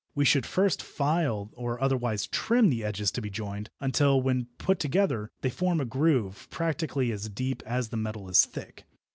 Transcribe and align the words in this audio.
We 0.15 0.25
should 0.25 0.47
first 0.47 0.81
file 0.81 1.51
or 1.53 1.79
otherwise 1.79 2.25
trim 2.25 2.69
the 2.71 2.83
edges 2.83 3.11
to 3.11 3.21
be 3.21 3.29
joined 3.29 3.69
until 3.79 4.19
when 4.19 4.47
put 4.57 4.79
together 4.79 5.29
they 5.41 5.51
form 5.51 5.79
a 5.79 5.85
groove 5.85 6.47
practically 6.49 7.11
as 7.11 7.29
deep 7.29 7.61
as 7.67 7.89
the 7.89 7.97
metal 7.97 8.27
is 8.27 8.43
thick. 8.43 8.85